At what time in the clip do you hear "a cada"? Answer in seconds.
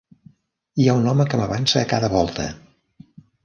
1.83-2.13